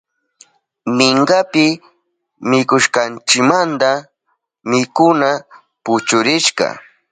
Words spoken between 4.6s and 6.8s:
mikuna puchurishka.